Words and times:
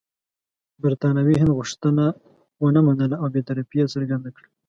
برټانوي 0.83 1.35
هند 1.41 1.51
غوښتنه 1.57 2.05
ونه 2.63 2.79
منله 2.87 3.15
او 3.21 3.27
بې 3.33 3.41
طرفي 3.47 3.75
یې 3.81 3.91
څرګنده 3.93 4.29
کړه. 4.35 4.47